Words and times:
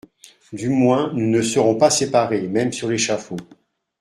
Du 0.51 0.69
moins 0.71 1.13
nous 1.13 1.27
ne 1.29 1.43
serons 1.43 1.75
pas 1.77 1.91
séparés, 1.91 2.47
même 2.47 2.71
sur 2.73 2.87
l'échafaud. 2.89 3.37